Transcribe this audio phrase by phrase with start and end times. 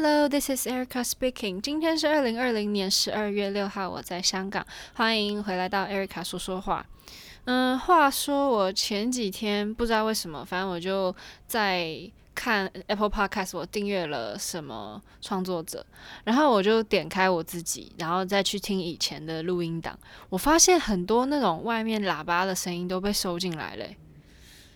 [0.00, 1.60] Hello, this is Erica speaking.
[1.60, 4.64] 今天是二零二零年十二月六号，我在香港，
[4.94, 6.86] 欢迎回来到 Erica 说说话。
[7.46, 11.12] 嗯，话说我前几天不知道为什么，反正我就
[11.48, 11.98] 在
[12.32, 15.84] 看 Apple Podcast，我订阅了什么创作者，
[16.22, 23.84] 然后我就点开我自己，然后再去听以前的录音档，我发现很多那种外面喇叭的声音都被收进来了。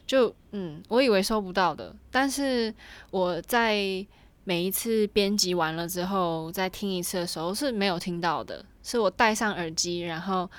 [0.05, 2.75] 就嗯，我以为收不到的，但是
[3.13, 4.05] 我在。
[4.45, 10.51] 每一次编辑完了之后，再听一次的时候是没有听到的，是我戴上耳机，然后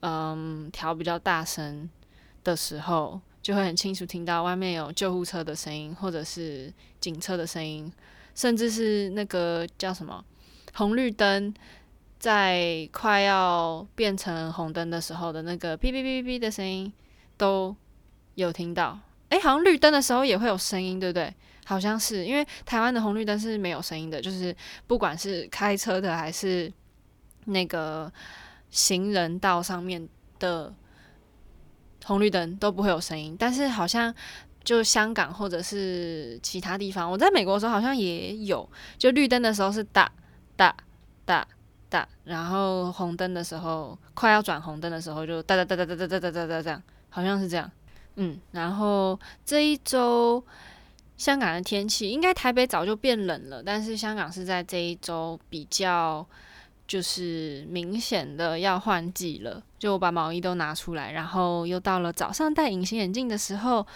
[0.00, 1.88] 嗯调比较大声
[2.42, 7.92] 的时候，就会很清楚听到外面有救护车的声音，或者是警车的声音，
[8.34, 10.24] 甚至是那个叫什么
[10.74, 11.52] 红绿灯
[12.18, 16.90] 在快要变成红灯的时候的那个哔哔哔哔的声音
[17.36, 17.76] 都
[18.34, 18.98] 有听到。
[19.28, 21.34] 诶，好像绿灯的时候也会有声音，对不对？
[21.68, 24.54] 好像是，因为台湾的红绿灯是没有声音的，就是
[24.86, 26.72] 不管是开车的还是
[27.46, 28.10] 那个
[28.70, 30.72] 行人道上面的
[32.04, 33.34] 红绿灯都不会有声音。
[33.36, 34.14] 但是好像
[34.62, 40.08] 就香港或者是其他地方，我在美国的时候好像也有，就绿灯的时候是哒
[40.56, 40.72] 哒
[41.24, 41.44] 哒
[41.90, 47.68] 哒，然后红灯的时候快要转红灯的时候就哒哒哒哒哒哒哒哒哒这样，好像是这样。
[48.14, 50.44] 嗯，然后这一周。
[51.16, 56.26] 香港的天气应该台北早就变冷了，但是香港是在这一周比较
[56.86, 59.62] 就是明显的要换季了。
[59.78, 63.86] 就我把毛衣都拿出来，然后又到了早上戴隐形眼镜的时候，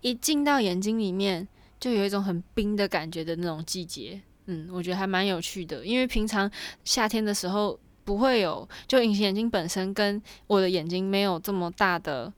[0.00, 1.46] 一进到眼睛里面
[1.78, 4.20] 就有一种很冰的感觉的那种季节。
[4.46, 6.50] 嗯，我觉得还蛮有趣的，因为平常
[6.84, 12.32] 夏天的时候不会有，就隐形眼镜本身跟我的眼睛没有这么大的。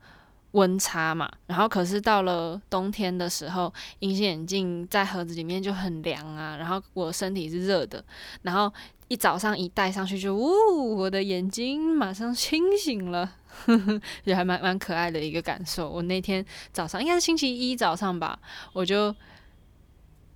[0.54, 8.02] 温差嘛，然后可是到了冬天的时候，隐形眼镜在盒子里面就很凉啊，然后我身体是热的，
[8.42, 8.72] 然后
[9.08, 13.32] 一早上一戴上去就，呜，我的眼睛马上清醒了，
[13.66, 15.90] 呵呵，也还蛮蛮可爱的一个感受。
[15.90, 18.38] 我那天早上应该是星期一早上吧，
[18.72, 19.12] 我就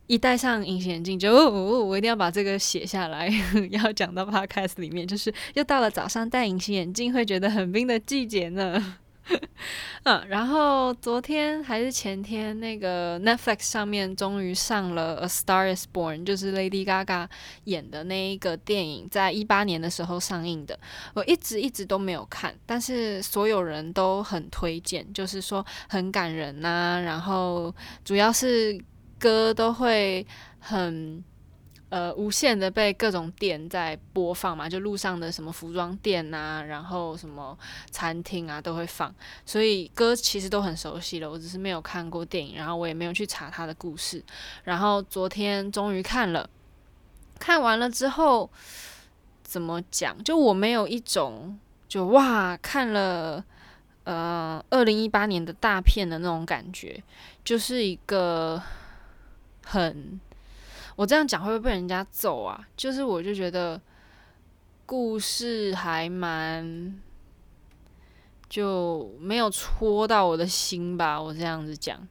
[0.08, 3.30] 一戴上隐形眼镜就，呜，我一定要把这个写下来，
[3.70, 8.96] 要讲到 Podcast 里面，就是又到了早上戴隐形眼镜会觉得很冰的季节呢。
[10.04, 17.28] 嗯，然后昨天还是前天，那个 Netflix 上面终于上了《A Star Is Born》，就是 Lady Gaga
[17.64, 20.78] 演的那一个电影，在一八年的时候上映的。
[21.14, 27.74] 我一直一直都没有看，但是所有人都很推荐，就是说很感人呐、然后
[28.04, 28.82] 主要是
[29.18, 30.26] 歌都会
[30.58, 31.22] 很。
[31.90, 37.56] 呃，无限的被各种店在播放嘛，就路上的什么服装店啊，然后什么
[37.90, 39.14] 餐厅啊都会放，
[39.46, 41.30] 所以歌其实都很熟悉了。
[41.30, 44.22] 我只是没有看过电影，然后我也没有去查他的故事。
[44.64, 46.50] 然后昨天终于看了，
[47.38, 48.50] 看完了之后
[49.42, 50.22] 怎么讲？
[50.22, 53.42] 就我没有一种就哇看了
[54.04, 57.02] 呃二零一八年的大片的那种感觉，
[57.42, 58.62] 就是一个
[59.64, 60.20] 很。
[60.98, 62.68] 我这样讲会不会被人家揍啊？
[62.76, 63.80] 就是我就觉得
[64.84, 67.00] 故事还蛮
[68.48, 71.22] 就没有戳到我的心吧。
[71.22, 72.04] 我这样子讲，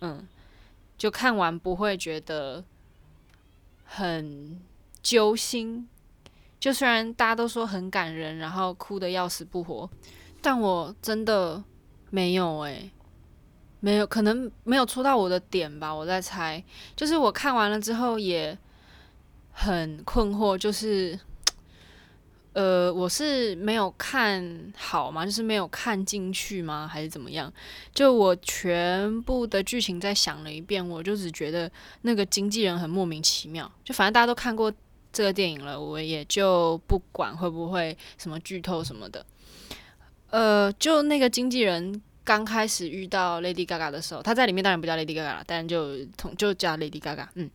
[0.00, 0.26] 嗯，
[0.96, 2.64] 就看完不会觉得
[3.84, 4.58] 很
[5.02, 5.86] 揪心。
[6.58, 9.90] 就虽然大家都说很感人，然后哭得要死不活，
[10.40, 11.62] 但我真的
[12.08, 12.90] 没有诶、
[13.82, 16.62] 没有，可能没有戳到我的点吧，我在猜。
[16.94, 18.56] 就是我看完了之后也
[19.52, 21.18] 很困惑，就是，
[22.52, 25.24] 呃，我是没有看好吗？
[25.24, 26.86] 就是没有看进去吗？
[26.86, 27.50] 还是怎么样？
[27.94, 31.70] 就我全部的剧情再想了一遍，我就只觉得
[32.02, 33.70] 那个经纪人很莫名其妙。
[33.82, 34.70] 就反正大家都看过
[35.10, 39.24] 这个电影了，我也就不管会不会什么剧透什么的。
[40.28, 42.02] 呃，就那个经纪人。
[42.24, 47.26] 刚开始遇到 Lady Gaga 的时候，她在里面当然不叫 Lady Gaga 了，但就同就叫 Lady Gaga。
[47.34, 47.50] 嗯，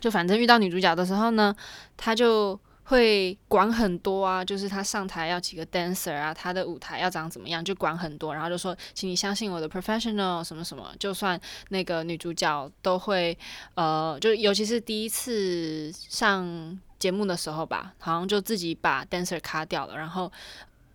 [0.00, 1.54] 就反正遇到女主角的时候呢，
[1.96, 13.36] 她就会管很多啊，就是她上台要几个 dancer 啊，她的舞台要长怎么样，就管很多，然后就说，请你相信我的 professional 什么什么，就算那个女主角都会，
[13.74, 20.30] 呃，就尤其是第一次上节目的时候吧，好像就自己把 dancer 卡掉了，然后。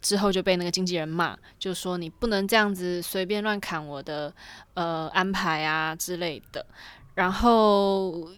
[0.06, 4.32] 之后就被那个经纪人骂，就说你不能这样子随便乱砍我的
[4.76, 6.64] 呃安排啊之类的。
[7.16, 8.30] 然后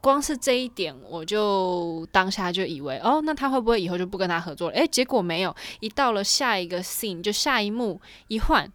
[0.00, 4.76] 光是这一点，我就当下就以为哦，那他会不会以后就不跟他合作了？
[4.76, 8.70] 诶，结果没有，一到了下一个 scene，就下一幕一换，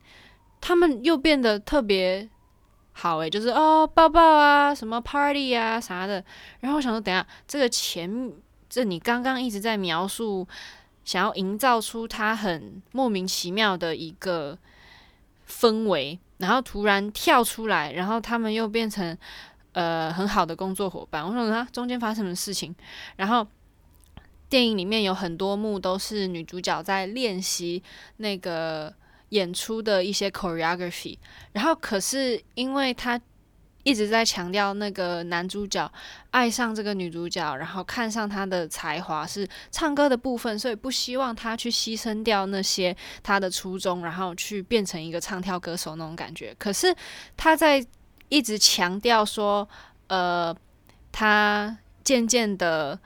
[0.59, 2.29] 他们又变得特别
[2.91, 6.21] 好诶，就是哦抱抱啊，什么 party 啊啥的。
[6.59, 8.29] 然后我想说，等下这个前
[8.69, 10.45] 这你刚刚一直在描述，
[11.05, 14.57] 想要营造出他很莫名其妙的一个
[15.47, 19.17] 氛围，然后突然跳出来，然后他们又变成
[19.71, 21.25] 呃很好的工作伙伴。
[21.25, 22.75] 我说啊，中间发生什么事情？
[23.15, 23.47] 然后。
[24.47, 27.81] 电影里面有很多幕都是女主角在练习
[28.17, 28.93] 那个
[29.29, 31.17] 演出的一些 choreography，
[31.51, 33.19] 然后可是因为她
[33.85, 35.89] 一直在强调那个男主角
[36.31, 46.53] 爱上这个女主角，然后看上她的才华是唱歌的部分，所以不希望她去牺牲掉那些她的初衷，然后去变成一个唱跳歌手那种感觉。
[46.57, 46.93] 可是
[47.37, 47.85] 她在
[48.29, 49.69] 一直强调说，
[50.07, 50.53] 呃，
[51.11, 52.99] 她渐渐的。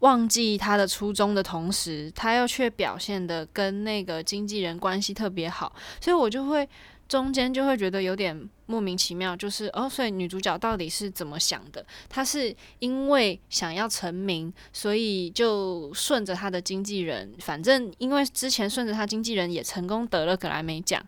[0.00, 6.68] 忘记他的初衷的同时，他又却表现得跟那个经纪人关系特别好，所以我就会
[7.14, 11.86] 中间就会觉得有点莫名其妙，就是哦，所以女主角到底是怎么想的？
[12.08, 21.00] 她是因为想要成名，所以就顺着她的经纪人，反正因为之前顺着她经纪人也成功得了格莱美奖，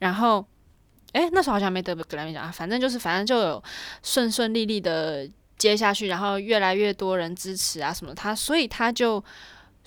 [0.00, 0.44] 然后
[1.12, 3.64] 诶，那时候好像没得格莱美奖啊，反正就是反正就有
[4.02, 5.26] 顺顺利利的。
[5.56, 9.24] 接下去，然后越来越多人支持啊什么她，所以她就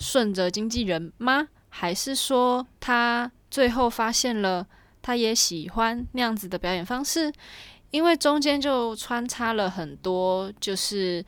[0.00, 1.46] 顺着经纪人吗？
[1.68, 4.66] 还是说她最后发现了
[5.02, 7.32] 他也喜欢那样子的表演方式？
[7.90, 11.24] 因为中间就穿插了很多，就是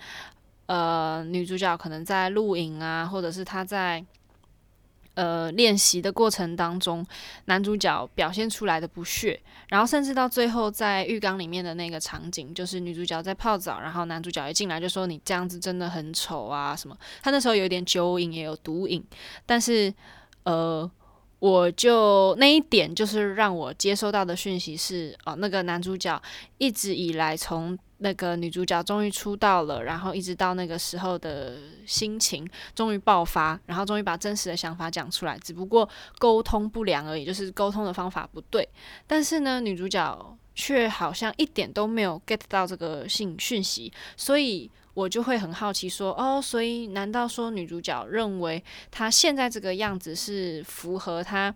[0.67, 4.05] 呃女主角可能在录影啊，或者是她在。
[5.15, 7.07] 呃，练习的过程当中，
[7.45, 9.39] 男主角表现出来的不屑，
[9.69, 16.97] 然后甚至到最后在浴缸里面的那个场景，就是女主角在泡澡，然后男主角一进来就说：“你这样子真的很丑啊！”什么？
[17.21, 19.05] 他那时候有点酒瘾，也有毒瘾，
[19.45, 19.93] 但是
[20.45, 20.91] 呃，
[21.43, 26.23] 我就那一点就是让我接收到的讯息是：哦，那个男主角
[26.59, 27.77] 一直以来从。
[28.05, 31.57] 那个女主角终于出道了，然后一直到那个时候的
[31.87, 32.45] 心情
[32.75, 38.69] 终于爆发，然后终于把真实的想法讲出来，只不过沟通不良而已，就是沟通的方法不对。
[39.07, 51.55] 但是呢，女主角却好像一点都没有 get 到这个信讯息，所以我就会很好奇说，哦，所以难道说女主角认为她现在这个样子是符合她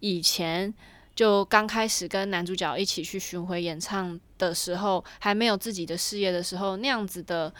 [0.00, 0.74] 以前？
[1.14, 7.50] 就刚开始跟男主角一起去巡回演唱的时候，还没有自己的事业的时候，那样子的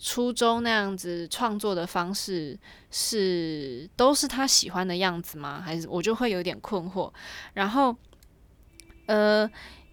[0.00, 2.58] 初衷，那样子创作的方式
[2.90, 5.62] 是都是她喜欢的样子吗？
[5.64, 7.08] 还是我就会有点困惑。
[7.52, 7.94] 然后，
[9.06, 9.48] 呃，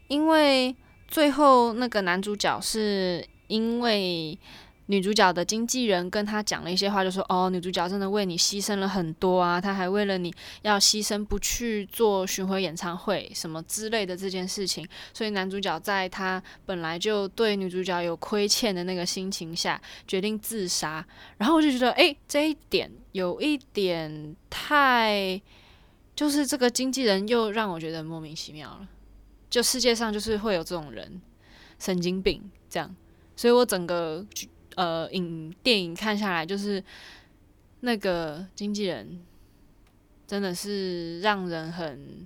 [0.08, 0.76] 因为
[1.08, 4.39] 最后那个男主角是因为。
[4.88, 10.33] 女主角的经纪人跟她讲了一些话，就说：“哦，女主角真的为你牺牲了很多啊，她还为了你
[10.63, 21.06] 要牺牲不去做巡回演唱会什么之类的这件事情。”所以男主角在他本来就对女主角有亏欠的那个心情下，决定自杀。
[21.38, 25.42] 然后我就觉得，诶，这一点有一点太，
[26.13, 28.86] 就是这个经纪人又让我觉得莫名其妙了。
[29.50, 31.21] 就世界上就是会有这种人，
[31.80, 32.94] 神经病这样。
[33.36, 34.25] 所以我整个。
[34.78, 36.81] 呃，影电影看下来，就是
[37.81, 39.22] 那个经纪人
[40.25, 42.25] 真的是让人很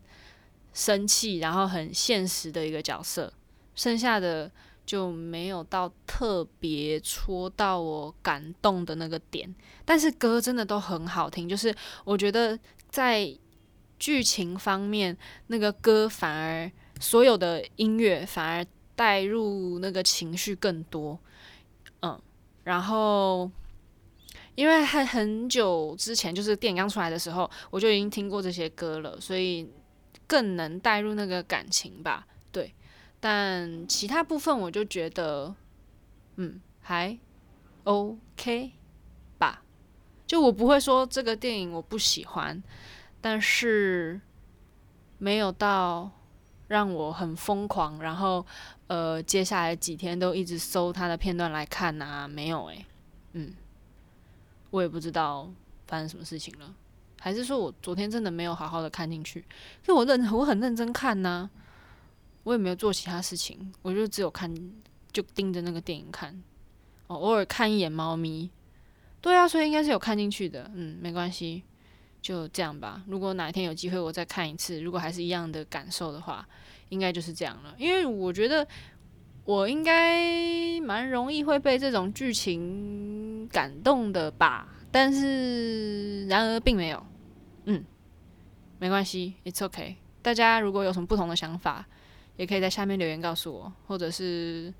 [0.71, 3.33] 生气，然后很现实的一个角色。
[3.73, 4.49] 剩下的
[4.85, 11.49] 就没有到特别戳到我感动的那个点，但是歌真的都很好听。
[11.49, 12.57] 就是我觉得
[12.89, 13.27] 在
[13.97, 21.19] 剧情方面，那个歌反而所有的音乐反而带入那个情绪更多。
[22.01, 22.19] 嗯。
[22.63, 23.51] 然后，
[24.55, 29.69] 因为很很久之前，就是电影刚出来的时候，我就已经听过这些歌了，所以
[30.25, 32.25] 更能带入那个感情吧。
[32.51, 32.73] 对，
[33.19, 35.53] 但其他部分我就觉得，
[36.37, 37.15] 嗯，还
[37.83, 38.71] OK
[39.37, 39.61] 吧。
[40.25, 42.63] 就我不会说这个电影我不喜欢，
[43.21, 44.19] 但是
[45.19, 46.09] 没有到。
[46.67, 48.43] 让我很疯狂，然后
[48.87, 52.85] 呃，接下来几天都一直搜他的片段来看啊，没有诶、
[53.33, 53.53] 嗯，
[54.69, 55.49] 我也不知道
[55.87, 56.73] 发生什么事情了，
[57.19, 59.39] 还是说我昨天真的没有好好的看进去？
[59.39, 61.49] 因为我认我很认真看呐、
[62.43, 64.53] 我也没有做其他事情，我就只有看，
[65.11, 66.43] 就盯着那个电影看，
[67.07, 68.51] 哦，偶尔看一眼猫咪，
[69.19, 71.63] 对啊，所以应该是有看进去的，嗯，没关系。
[72.21, 73.03] 就这样吧。
[73.05, 76.43] 如果哪一天有机会，我再看一次，如果还是一样的感受的话，
[76.89, 77.75] 应该就是这样了。
[77.77, 78.67] 因为我觉得
[79.43, 84.67] 我应该蛮容易会被这种剧情感动的吧。
[84.91, 87.05] 但是，然而并没有。
[87.65, 87.83] 嗯，
[88.79, 89.97] 没关系，It's OK。
[90.21, 91.85] 大家如果有什么不同的想法，
[92.37, 94.73] 也可以在下面留言告诉我，或者是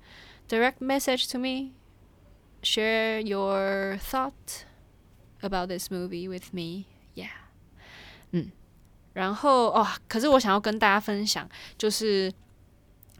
[0.48, 4.64] direct message to me，share your thought
[5.42, 7.28] about this movie with me，yeah，
[8.30, 8.50] 嗯，
[9.16, 12.30] 然后哦，可是我想要跟大家分享，就是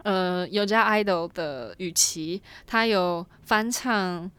[0.04, 4.30] 呃，有家 idol 的雨琦，他有翻唱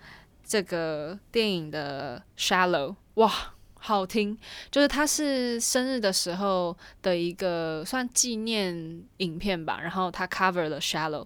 [0.46, 3.54] 这个电影的 Shallow，哇！
[3.80, 4.38] 好听，
[4.70, 11.26] 就是他是生日的时候的一个算纪念影片吧，然后他 cover 了 Shallow，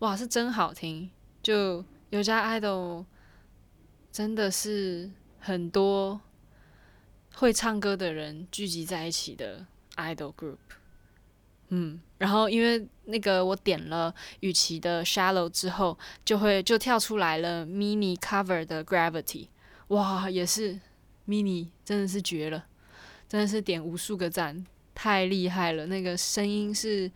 [0.00, 1.10] 哇，是真好听。
[1.42, 3.04] 就有家 idol
[4.12, 6.20] 真的是很多
[7.34, 9.64] 会唱歌的人聚集在一起的
[9.96, 10.58] idol group，
[11.68, 19.48] 嗯，然后因为那个我点了雨琦的 Shallow 之后，就会就跳出来了 Mini cover 的 Gravity，
[19.88, 20.80] 哇，也是。
[21.24, 22.66] mini 真的是绝了，
[23.28, 25.86] 真的是点无数个赞，太厉害了！
[25.86, 27.08] 那个声音是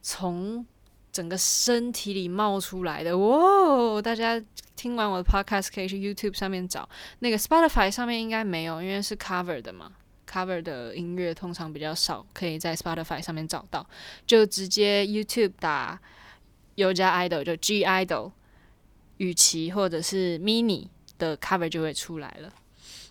[0.00, 0.64] 从
[1.12, 4.00] 整个身体里冒出来的，哇！
[4.00, 4.42] 大家
[4.74, 6.88] 听完我的 podcast 可以去 YouTube 上面找，
[7.18, 9.92] 那个 Spotify 上面应该没有，因为是 cover 的嘛
[10.28, 13.86] ，cover 的音乐通常比较少，可以在 Spotify 上面找到，
[14.26, 16.00] 就直接 YouTube 打
[16.74, 18.32] 有加 idol 就 G idol
[19.16, 22.52] 雨琦或者是 mini 的 cover 就会出来了。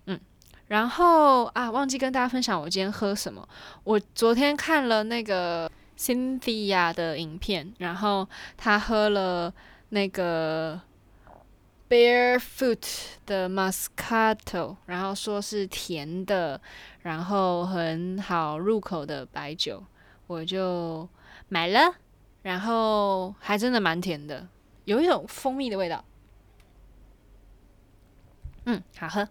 [0.05, 0.19] 嗯
[0.67, 3.47] 然后啊，忘记跟大家分享我今天喝什么。
[3.83, 9.53] 我昨天看了那个 Cynthia 的影片，然后他喝了
[9.89, 10.79] 那个
[11.89, 12.86] Barefoot
[13.25, 16.60] 的 Moscato，然后说是甜的，
[17.01, 19.84] 然后很好入口的白酒，
[20.27, 21.08] 我就
[21.48, 21.96] 买了，
[22.41, 24.48] 然后还真的蛮甜的，
[24.86, 26.03] 有一种蜂蜜的味道。
[28.65, 29.29] 嗯，好喝。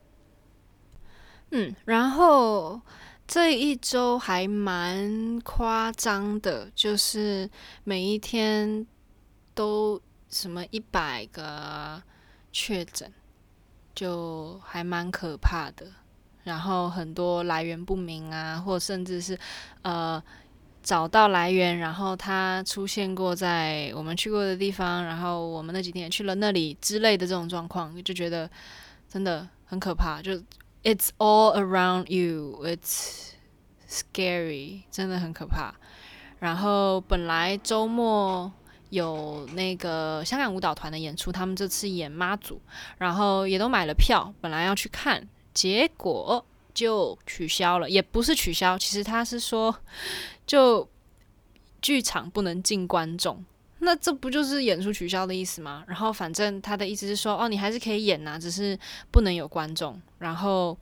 [1.50, 2.80] 嗯，然后
[3.26, 7.50] 这一周还蛮夸张的，就是
[7.84, 8.86] 每一天
[9.54, 12.02] 都什么一百个
[12.58, 13.12] 确诊，
[13.94, 15.86] 就还蛮可怕的。
[16.44, 19.38] 然后很多来源不明啊，或甚至是
[19.82, 20.22] 呃
[20.82, 28.48] 找到来源，然后他出现过在我们去过的地方，然后我们那几天也去了那里之类的这种状况，就觉得
[29.06, 30.42] 真的很可怕，就。
[30.84, 32.64] It's all around you.
[32.64, 33.32] It's
[33.88, 35.74] scary，真的很可怕。
[36.38, 38.52] 然后本来周末
[38.90, 42.60] 有那个香港舞蹈团的演出，他们这次演妈祖，
[42.98, 47.88] 然后也都买了票，本来要去看，结果就取消了。
[47.90, 49.74] 也不是取消，其实他是说，
[50.46, 50.88] 就
[51.82, 53.44] 剧场不能进观众。
[53.78, 55.84] 那这不就是演出取消的意思吗？
[55.86, 58.78] 然后反正他的意思是说，哦，你还是可以演呐，只是
[59.10, 60.00] 不能有观众。
[60.18, 60.76] 然后，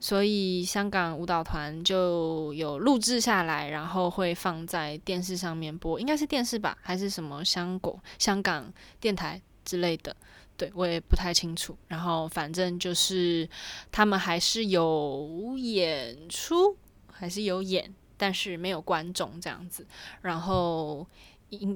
[0.00, 10.14] 所以香港舞蹈团就有录制下来，然后会放在电视上面播，应该是电视吧，还是什么香港香港电台之类的？
[10.56, 11.76] 对，我也不太清楚。
[11.88, 13.48] 然后反正就是
[13.92, 16.76] 他们还是有演出，
[17.12, 19.86] 还是有演，但是没有观众这样子。
[20.22, 21.06] 然后。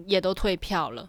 [0.06, 1.08] 也都退票了，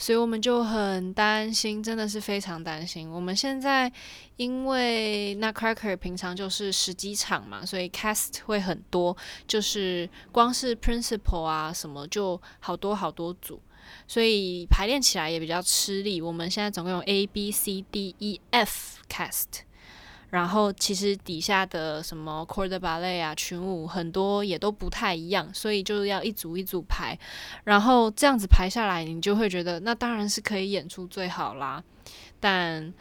[0.00, 3.06] 所以我们就很担心，真的是非常担心。
[3.10, 3.92] 我们现在
[4.36, 9.14] 因为 Nutcracker 平常就是十几场嘛，所以 cast 会很多，
[9.46, 13.60] 就是光是 principal 啊什么就好多好多组，
[14.08, 16.22] 所以排练起来也比较吃力。
[16.22, 19.64] 我们现在总共有 A B C D E F cast。
[20.30, 27.18] 然后其实底下的什么 corde ballet 啊、群舞很多也都不太一样，所以就是要一组一组排，
[27.64, 31.82] 然后这样子排下来，你就会觉得那当然是可以演出最好啦。
[32.38, 32.92] 但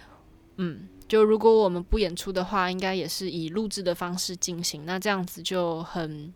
[0.57, 6.33] 嗯，就如果我们不演出的话，应该也是以录制的方式进行，那这样子就很。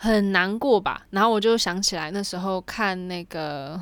[0.00, 3.76] 很难过吧，然后我就想起来那时候看那个，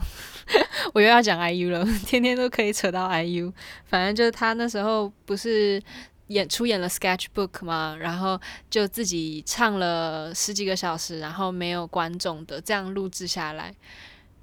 [0.95, 3.53] 我又要讲 IU 了，天天都可以扯到 IU。
[3.85, 5.83] 反正就是他那时候不是
[6.29, 13.75] 演出演了 Sketchbook 嘛，然后就自己唱了十几个小时，然后没有观众的这样录制下来。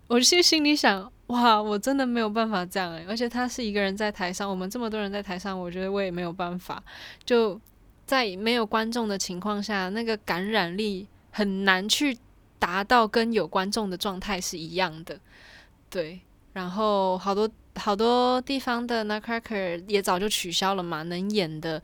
[0.07, 6.83] 我其实心里想，哇，我真的没有办法这样诶，而且他是一个人在台上，我们这么多人在台上，我觉得我也没有办法。
[7.25, 7.59] 就
[8.05, 11.07] 在没有观众的情况下，那个感染力。
[11.35, 12.15] 很难去
[12.59, 15.19] 达到跟有观众的状态是一样的，
[15.93, 16.19] 对。
[16.53, 21.81] 然后好多好多地方的 Nutcracker 也早就取消了嘛，能演的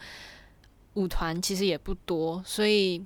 [0.96, 3.04] 舞团其实也不多，所以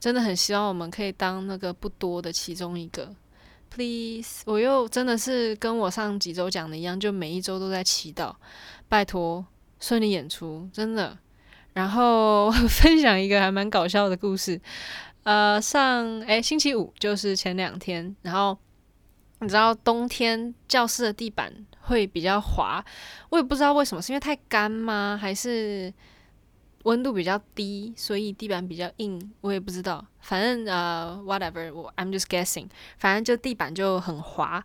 [0.00, 3.14] 真的很希望我们可以当那个不多的其中一个。
[3.70, 8.34] Please，我又真的是跟我上几周讲的一样，就每一周都在祈祷，
[8.88, 9.44] 拜托
[9.78, 11.16] 顺利演出，真的。
[11.74, 14.60] 然后 分享一个还蛮搞笑的故事。
[15.22, 18.58] 呃，上诶、星期五就是前两天，然后
[19.40, 21.52] 你知道冬天教室的地板
[21.82, 22.84] 会比较滑，
[23.30, 25.18] 我也不知道为什么，是因为太干吗？
[25.20, 25.92] 还是？
[26.84, 30.02] 温度比较低，所以地板比较硬，我也不知道。
[30.20, 32.68] 反正呃，whatever，我 I'm just guessing。
[32.98, 34.64] 反正就地板就很滑。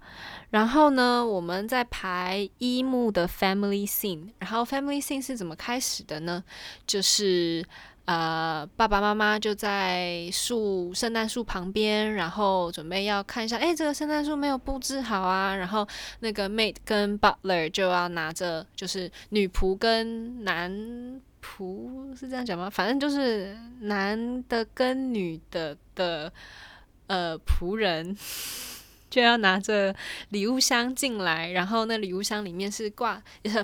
[0.51, 4.29] 然后呢，我们在排一幕的 family scene。
[4.37, 6.41] 然后 family scene 是怎么开始的呢？
[6.85, 7.65] 就是
[8.05, 15.55] 呃，爸爸妈妈就在树圣诞树旁边，然后准备要看一下，诶，这个圣诞树没有布置好啊。
[15.55, 15.87] 然后
[16.19, 21.21] 那个 maid 跟 butler 就要拿着，就是女仆跟男。
[21.45, 22.69] 仆是这样讲吗？
[22.69, 26.31] 反正就是男的跟女的的
[27.07, 28.15] 呃仆人
[29.13, 29.95] 就要拿着
[30.29, 33.21] 礼物箱进来，然后那礼物箱里面是挂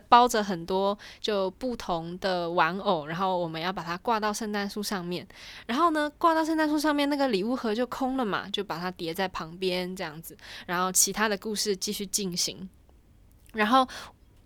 [0.07, 5.27] 包着很多就不同的玩偶，然后我们要把它挂到圣诞树上面。
[5.65, 10.37] 然后呢，挂到圣诞树上面那个礼物盒就空了嘛，就把它叠在旁边这样子。
[10.67, 12.69] 然后其他的故事继续进行。
[13.53, 13.87] 然后。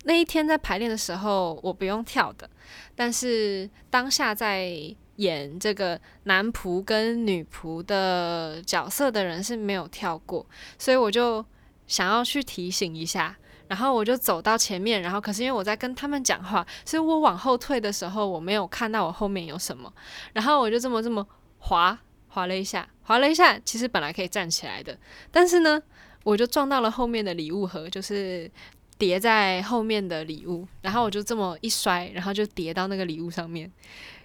[0.06, 2.46] 那一天在排练的时候，我不用跳的，
[2.94, 10.44] 但是当下在演这个男仆跟女仆的角色的人是没有跳过，
[10.78, 11.44] 所以我就
[11.86, 13.36] 想要去提醒一下，
[13.68, 19.92] 然后我就走到前面，然后可是因为我在跟他们讲话，所以我往后退的时候，我没有看到我后面有什么，
[20.32, 21.26] 然后我就这么这么
[21.58, 24.98] 滑滑了一下，滑了一下，其实本来可以站起来的，
[25.30, 25.82] 但是呢，
[26.22, 28.50] 我就撞到了后面的礼物盒，就是。
[28.96, 33.70] 叠在后面的礼物，然后我就这么一摔，然后就叠到那个礼物上面，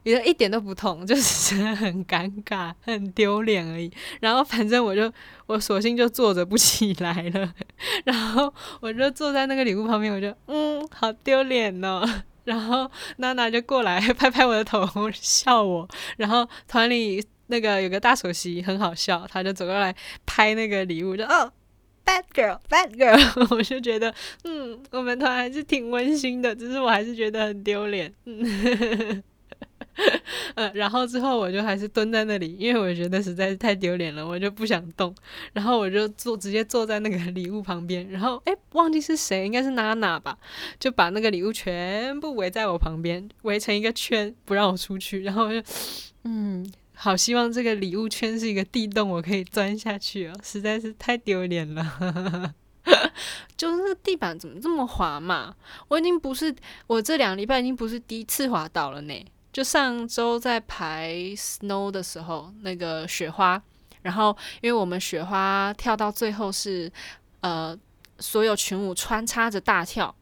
[0.03, 3.91] 觉得一点都不痛， 就是真的很尴尬、很丢脸而已。
[4.21, 5.11] 然后反正我就
[5.45, 7.53] 我索性就坐着不起来了，
[8.05, 12.03] 然后我就坐在那个礼物旁边，我就嗯，好丢脸哦。
[12.45, 15.87] 然后娜娜就过来拍拍我的头笑我，
[16.17, 21.51] 然后团里那个有个大首席很好笑，他就走过来拍那个礼物，就哦。
[22.05, 24.11] Bad girl, bad girl，我就觉得，
[24.43, 29.23] 嗯，我们团还是挺温馨的，只是我还是觉得很丢脸，嗯，
[30.55, 35.13] 呃，然后之后我就还是蹲在那里，因为我觉得实在是太丢脸了，我就不想动，
[35.53, 40.37] 然后我就坐，直接坐在那个 礼物旁边，然后，诶，忘记是谁，应该是娜娜吧，
[40.79, 45.61] 就把那个礼物全部围在我旁边，围成一个圈，不让我出去，然后我就，
[46.23, 46.69] 嗯。
[47.01, 50.33] 好希望这个礼物圈是一个地洞，我可以钻下去哦！
[50.43, 52.53] 实在是太丢脸了，
[53.55, 55.55] 就是地板怎么这么滑嘛？
[55.87, 56.53] 我已经不是，
[56.87, 59.13] 我这两礼拜已经不是第一次滑倒了呢。
[59.51, 63.61] 就上周在排 snow 的时候，那个雪花，
[64.03, 66.91] 然后因为我们雪花跳到最后是
[67.41, 67.77] 呃
[68.19, 70.13] 所有群舞穿插着大跳。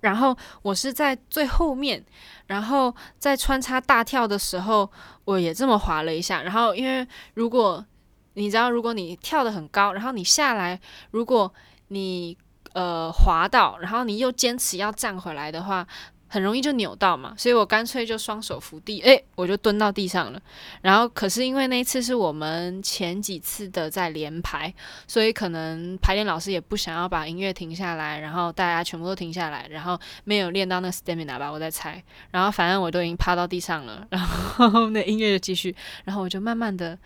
[0.00, 2.02] 然后我是在最后面，
[2.46, 4.90] 然后在穿插大跳的时候，
[5.26, 6.42] 我也这么滑了一下。
[6.42, 7.84] 然后因为如果
[8.32, 11.52] 你知道，如果你跳得很高，然后你下来，如果
[11.88, 12.36] 你
[12.72, 15.86] 呃滑倒，然后你又坚持要站回来的话。
[16.32, 20.40] 很容易就扭到嘛，所以我干脆就双手扶地，诶，我就蹲到地上了。
[20.80, 24.72] 然后可是因为那一次是我们前几次的在连排，
[25.08, 32.00] 所以可能排练老师也不想要把音乐停下来，然后大家全部都停下来，然后没有练到那 stamina 吧，我在猜。
[32.30, 36.96] 然后反正我都已经趴到地上了，然后 那音乐就继续，然后我就慢慢的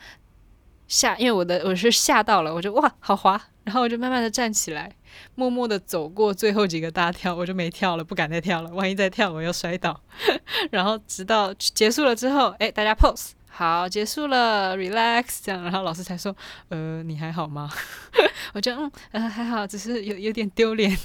[0.86, 4.92] 下，因为我的我是吓到了，我就哇好滑，然后我就慢慢的站起来。
[5.34, 8.70] 默默地走过最后几个大跳，我就没跳了，不敢再跳了。
[8.70, 10.00] 万一再跳，我又摔倒。
[10.70, 16.34] 然后直到结束了之后，诶，大家 pose 好，结束了，relax 这样，然后老师才说，
[16.68, 17.70] 呃，你还好吗？
[18.52, 20.96] 我觉得嗯，呃，还好，只是有有点丢脸。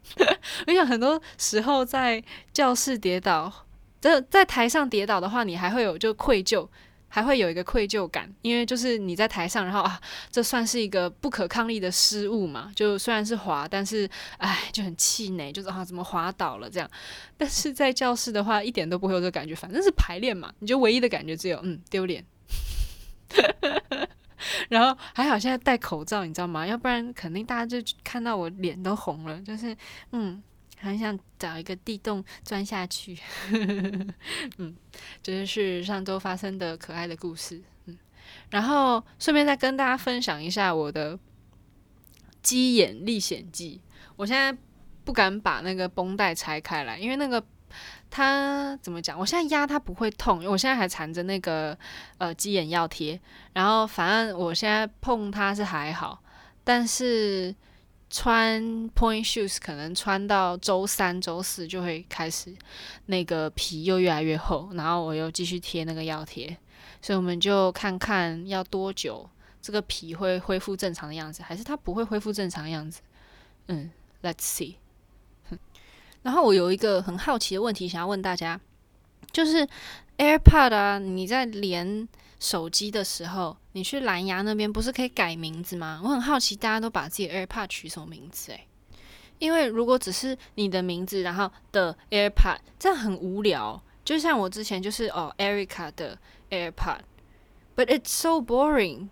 [0.66, 3.66] 我想很多时候在教室跌倒，
[4.00, 6.66] 在在台上跌倒的话，你还会有就愧疚。
[7.12, 12.70] 还会有一个愧疚感，因为就是你在台上，然后啊，这算是一个不可抗力的失误嘛？
[12.74, 16.88] 就虽然是滑，但是哎，就很气馁，就是啊，怎么滑倒了这样？
[17.36, 22.24] 但是在教室的话，一点都不会有这感觉，反正是排练嘛，你就唯一的感觉只有嗯丢脸。
[24.68, 26.64] 然后还好现在戴口罩，你知道吗？
[26.64, 29.76] 要不然肯定大家就看到我脸都红了，就是
[30.12, 30.42] 嗯。
[30.80, 33.16] 很想找一个地洞钻下去，
[34.56, 34.74] 嗯，
[35.22, 37.98] 这就是上周发生的可爱的故事，嗯，
[38.50, 41.18] 然后顺便再跟大家分享一下我的
[42.42, 43.80] 鸡眼历险记。
[44.16, 44.58] 我现在
[45.04, 47.44] 不敢把那个绷带拆开来，因为那个
[48.08, 49.18] 它怎么讲？
[49.18, 51.76] 我现在压它不会痛，因为我现在还缠着那个
[52.16, 53.20] 呃鸡眼药贴，
[53.52, 56.22] 然后反正我现在碰它是还好，
[56.64, 57.54] 但是。
[58.10, 62.52] 穿 point shoes 可能穿到周三、周四就会开始
[63.06, 66.56] 那个皮又越来越厚，然后我又继续贴那个药贴，
[67.00, 69.30] 所以我们就看看要多久
[69.62, 73.00] 这个皮会恢复正常的样子，还是它不会恢复正常的样子？
[73.68, 73.90] 嗯
[74.22, 74.74] ，Let's see。
[76.22, 78.60] 然后我有一个很好奇的问题想要问大家，
[79.32, 79.66] 就是
[80.18, 82.06] AirPod 啊，你在连
[82.38, 86.00] 手机的时候，你去蓝牙那边不是可以改名字吗？
[86.02, 88.52] 我很好奇，大家都把自己的 AirPod 取什么名字？
[88.52, 88.66] 诶，
[89.38, 93.80] 因为如果只是你的名字，然后的 AirPod，这样很无聊。
[94.04, 96.18] 就像我之前就是哦，Erica 的
[96.50, 99.08] AirPod，but it's so boring。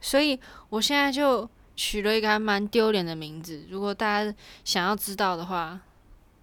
[0.00, 3.64] 所以我现在就取了一个还蛮丢脸的名字。
[3.70, 5.80] 如果大家想要知道的话，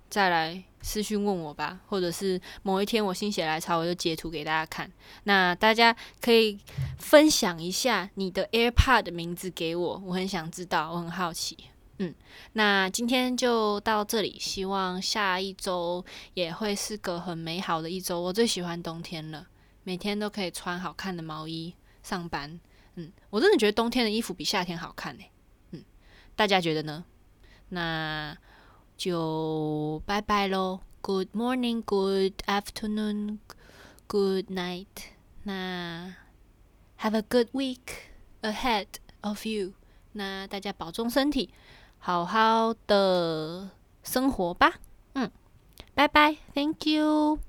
[0.10, 4.92] 再来私讯问我吧，或者是某一天我心血来潮，我就截图给大家看。
[5.26, 6.58] 那大家可以
[6.98, 11.58] 分享一下你的 AirPod 的名字给我，我很想知道，我很好奇。
[12.00, 12.16] 嗯，
[12.54, 18.20] 那今天就到这里，希望下一周也会是个很美好的一周。
[18.22, 19.48] 我最喜欢冬天了，
[19.84, 22.60] 每天都可以穿好看的毛衣上班。
[22.96, 25.24] 嗯，我真的觉得冬天的衣服比夏天好看呢。
[25.72, 25.84] 嗯，
[26.36, 27.06] 大家觉得呢？
[27.70, 28.36] 那。
[29.00, 33.38] 就拜拜喽，Good morning, good afternoon,
[34.08, 34.86] good night。
[35.44, 36.16] 那
[37.00, 38.88] Have a good week ahead
[39.22, 39.72] of you。
[40.12, 41.50] 那大家保重身体，
[41.98, 43.70] 好好的
[44.04, 44.82] 生活吧。
[45.14, 45.32] 嗯，
[45.96, 47.40] 拜拜，Thank you。